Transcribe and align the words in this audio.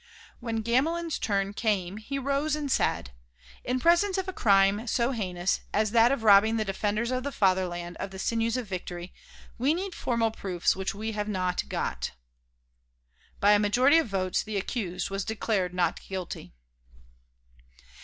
When 0.39 0.63
Gamelin's 0.63 1.19
turn 1.19 1.53
came, 1.53 1.97
he 1.97 2.17
rose 2.17 2.55
and 2.55 2.71
said: 2.71 3.11
"In 3.63 3.79
presence 3.79 4.17
of 4.17 4.27
a 4.27 4.33
crime 4.33 4.87
so 4.87 5.11
heinous 5.11 5.59
as 5.75 5.91
that 5.91 6.11
of 6.11 6.23
robbing 6.23 6.57
the 6.57 6.65
defenders 6.65 7.11
of 7.11 7.21
the 7.21 7.31
fatherland 7.31 7.97
of 7.97 8.09
the 8.09 8.17
sinews 8.17 8.57
of 8.57 8.65
victory, 8.67 9.13
we 9.59 9.75
need 9.75 9.93
formal 9.93 10.31
proofs 10.31 10.75
which 10.75 10.95
we 10.95 11.11
have 11.11 11.27
not 11.29 11.69
got." 11.69 12.13
By 13.39 13.51
a 13.51 13.59
majority 13.59 13.99
of 13.99 14.07
votes 14.07 14.41
the 14.41 14.57
accused 14.57 15.11
was 15.11 15.23
declared 15.23 15.71
not 15.71 15.99
guilty. 16.09 16.55